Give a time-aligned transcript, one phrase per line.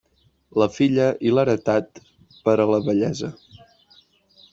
[0.61, 2.01] La filla i l'heretat,
[2.47, 3.31] per a la vellesa.